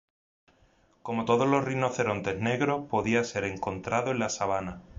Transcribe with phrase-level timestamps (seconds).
[1.03, 4.81] Como todos los rinocerontes negros, podía ser encontrado en la sabana.